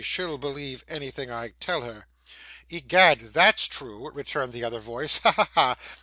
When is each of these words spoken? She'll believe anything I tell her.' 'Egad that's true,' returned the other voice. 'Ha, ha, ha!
She'll 0.03 0.39
believe 0.39 0.83
anything 0.87 1.29
I 1.29 1.49
tell 1.59 1.83
her.' 1.83 2.07
'Egad 2.69 3.33
that's 3.35 3.67
true,' 3.67 4.09
returned 4.09 4.51
the 4.51 4.63
other 4.63 4.79
voice. 4.79 5.19
'Ha, 5.19 5.31
ha, 5.31 5.49
ha! 5.53 5.77